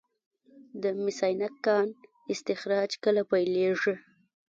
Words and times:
د 0.81 0.83
مس 1.03 1.19
عینک 1.27 1.55
کان 1.65 1.87
استخراج 2.33 2.91
کله 3.03 3.21
پیلیږي؟ 3.31 3.93